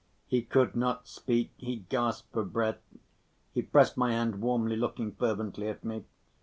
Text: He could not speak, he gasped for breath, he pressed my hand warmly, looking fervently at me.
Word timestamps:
He 0.25 0.41
could 0.41 0.75
not 0.75 1.07
speak, 1.07 1.51
he 1.57 1.85
gasped 1.87 2.33
for 2.33 2.43
breath, 2.43 2.81
he 3.53 3.61
pressed 3.61 3.97
my 3.97 4.13
hand 4.13 4.41
warmly, 4.41 4.75
looking 4.75 5.11
fervently 5.11 5.67
at 5.67 5.83
me. 5.85 6.05